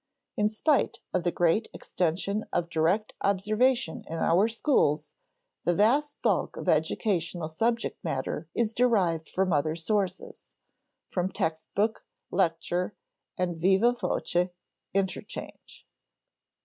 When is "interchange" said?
14.91-15.85